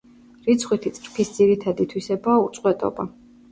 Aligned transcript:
რიცხვითი 0.45 0.91
წრფის 0.95 1.31
ძირითადი 1.37 1.89
თვისებაა 1.93 2.43
უწყვეტობა. 2.49 3.09